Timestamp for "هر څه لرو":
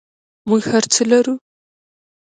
0.71-1.35